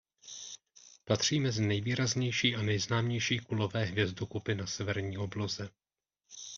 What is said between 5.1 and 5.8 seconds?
obloze.